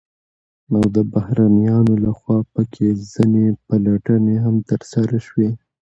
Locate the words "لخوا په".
2.05-2.61